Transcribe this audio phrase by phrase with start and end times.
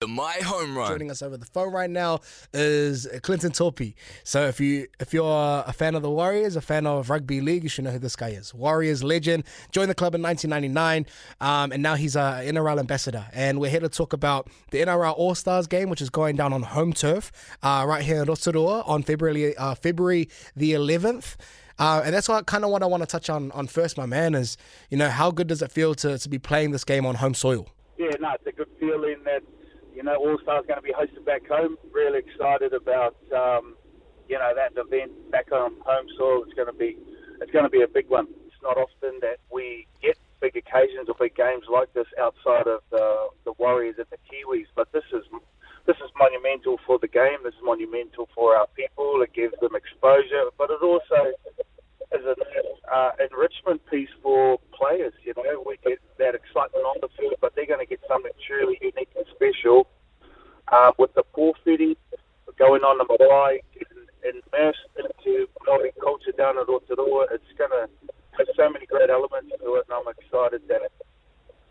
[0.00, 0.92] The My Home Run.
[0.92, 2.20] Joining us over the phone right now
[2.54, 3.94] is Clinton Toopi.
[4.22, 7.64] So if you if you're a fan of the Warriors, a fan of rugby league,
[7.64, 8.54] you should know who this guy is.
[8.54, 9.42] Warriors legend,
[9.72, 11.04] joined the club in 1999,
[11.40, 13.26] um, and now he's a NRL ambassador.
[13.32, 16.52] And we're here to talk about the NRL All Stars game, which is going down
[16.52, 17.32] on home turf
[17.64, 21.34] uh, right here in Rotorua on February uh, February the 11th.
[21.80, 24.06] Uh, and that's what kind of what I want to touch on on first, my
[24.06, 24.36] man.
[24.36, 24.56] Is
[24.90, 27.34] you know how good does it feel to to be playing this game on home
[27.34, 27.66] soil?
[27.98, 29.42] Yeah, no, it's a good feeling that
[29.98, 31.76] you know All Stars going to be hosted back home.
[31.90, 33.74] Really excited about um,
[34.28, 36.44] you know that event back on home soil.
[36.46, 36.96] It's going to be
[37.42, 38.28] it's going to be a big one.
[38.46, 42.86] It's not often that we get big occasions or big games like this outside of
[42.92, 45.26] the the Warriors and the Kiwis, but this is
[45.84, 47.42] this is monumental for the game.
[47.42, 49.20] This is monumental for our people.
[49.22, 51.34] It gives them exposure, but it also
[52.14, 52.38] is an
[52.86, 55.12] uh, enrichment piece for players.
[55.24, 58.32] You know, we get that excitement on the field, but they're going to get something
[58.46, 59.88] truly unique and special
[60.72, 61.96] uh, with the forfeiting
[62.58, 67.26] going on the marae, getting immersed into Maori culture down at Rotorua.
[67.30, 67.88] It's going to
[68.36, 70.90] have so many great elements to it, and I'm excited that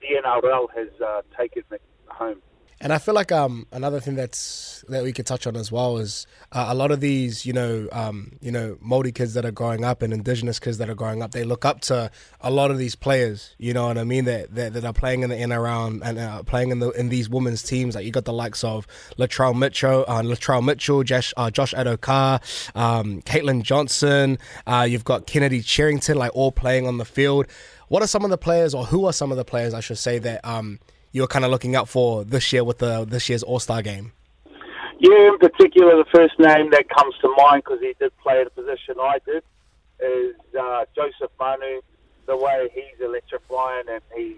[0.00, 2.42] the NRL has uh, taken it home.
[2.84, 5.96] And I feel like um, another thing that's that we could touch on as well
[5.96, 9.50] is uh, a lot of these, you know, um, you know, Maori kids that are
[9.50, 12.10] growing up and Indigenous kids that are growing up, they look up to
[12.42, 13.56] a lot of these players.
[13.56, 14.26] You know what I mean?
[14.26, 17.26] That that, that are playing in the NRL and uh, playing in the in these
[17.26, 17.94] women's teams.
[17.94, 18.86] Like you got the likes of
[19.18, 22.42] Latrell Mitchell, uh, Latrell Mitchell, Josh, uh, Josh Addo-Carr,
[22.74, 24.36] um, Caitlan Johnston.
[24.66, 27.46] Uh, you've got Kennedy Cherrington, like all playing on the field.
[27.88, 29.96] What are some of the players, or who are some of the players, I should
[29.96, 30.80] say, that um,
[31.14, 34.12] you're kind of looking out for this year with the this year's All Star game?
[34.98, 38.48] Yeah, in particular, the first name that comes to mind because he did play at
[38.48, 39.42] a position I did
[40.00, 41.80] is uh, Joseph Manu.
[42.26, 44.36] The way he's electrifying and he's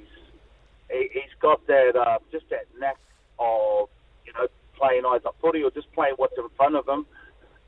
[0.91, 2.98] he, he's got that uh, just that knack
[3.38, 3.88] of
[4.27, 7.06] you know playing either footy or just playing what's in front of him,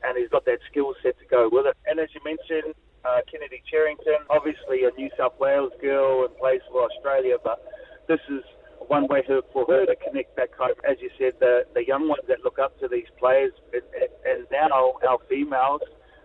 [0.03, 1.75] and he's got that skill set to go with it.
[1.87, 6.61] And as you mentioned, uh, Kennedy Cherrington, obviously a New South Wales girl and plays
[6.69, 7.65] for Australia, but
[8.07, 8.43] this is
[8.89, 9.23] one way
[9.53, 10.73] for her to connect back home.
[10.83, 13.85] As you said, the, the young ones that look up to these players, and,
[14.25, 15.81] and now our females,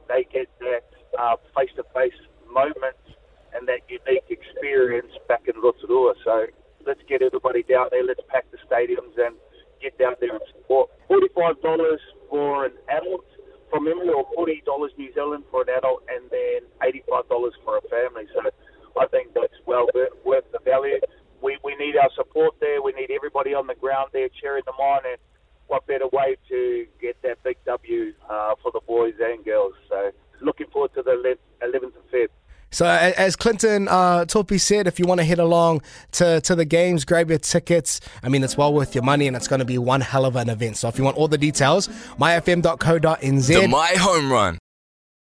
[0.09, 0.89] they get that
[1.21, 2.17] uh, face to face
[2.51, 2.97] moment
[3.53, 6.15] and that unique experience back in Rotorua.
[6.25, 6.47] So
[6.87, 8.03] let's get everybody down there.
[8.03, 9.37] Let's pack the stadiums and
[9.81, 10.89] get down there and support.
[11.11, 11.61] $45
[12.31, 13.27] for an adult
[13.71, 14.65] from memory, or $40
[14.97, 17.29] New Zealand for an adult, and then $85
[17.63, 18.25] for a family.
[18.33, 18.41] So
[18.99, 19.87] I think that's well
[20.25, 20.99] worth the value
[21.45, 22.83] we, we need our support there.
[22.83, 25.01] We need everybody on the ground there cheering them on.
[25.07, 25.17] And
[25.67, 29.73] what better way to get that big W uh, for the boys and girls?
[29.89, 30.11] So
[30.41, 32.29] looking forward to the 11th of Feb.
[32.71, 35.83] So, as Clinton uh, Toopi said, if you want to head along
[36.13, 38.01] to, to the games, grab your tickets.
[38.21, 40.35] I mean, it's well worth your money and it's going to be one hell of
[40.35, 40.77] an event.
[40.79, 41.87] So, if you want all the details,
[42.19, 43.47] myfm.co.nz.
[43.47, 44.59] The My Home Run.